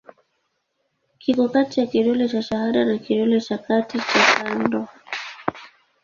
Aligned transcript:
Kiko 1.17 1.47
kati 1.49 1.79
ya 1.79 1.87
kidole 1.87 2.29
cha 2.29 2.41
shahada 2.41 2.85
na 2.85 2.97
kidole 2.97 3.41
cha 3.41 3.57
kati 3.57 3.97
cha 3.97 4.35
kando. 4.43 4.87